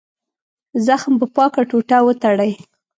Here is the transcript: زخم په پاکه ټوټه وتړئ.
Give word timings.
زخم 0.85 1.13
په 1.21 1.27
پاکه 1.35 1.61
ټوټه 1.69 1.97
وتړئ. 2.05 2.51